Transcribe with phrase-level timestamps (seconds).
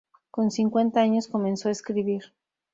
[0.31, 2.33] Con cincuenta años comenzó a escribir.